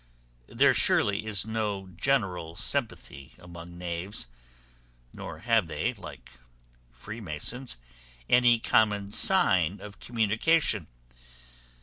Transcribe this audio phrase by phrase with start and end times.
[0.47, 4.25] There surely is no general sympathy among knaves;
[5.13, 6.31] nor have they, like
[6.91, 7.77] freemasons,
[8.27, 10.87] any common sign of communication.